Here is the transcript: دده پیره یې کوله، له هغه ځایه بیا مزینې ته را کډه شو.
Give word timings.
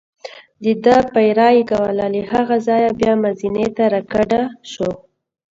دده 0.63 0.97
پیره 1.13 1.47
یې 1.55 1.63
کوله، 1.71 2.05
له 2.13 2.21
هغه 2.31 2.55
ځایه 2.67 2.89
بیا 2.99 3.13
مزینې 3.23 3.67
ته 3.75 3.83
را 3.93 4.01
کډه 4.11 4.41
شو. 4.71 4.89